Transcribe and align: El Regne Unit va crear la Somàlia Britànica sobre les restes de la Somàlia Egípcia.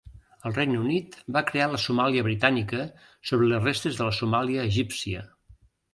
El 0.49 0.53
Regne 0.53 0.77
Unit 0.83 1.17
va 1.35 1.43
crear 1.49 1.67
la 1.73 1.81
Somàlia 1.83 2.25
Britànica 2.29 2.81
sobre 3.33 3.51
les 3.53 3.63
restes 3.69 4.01
de 4.01 4.09
la 4.09 4.19
Somàlia 4.21 4.65
Egípcia. 4.71 5.23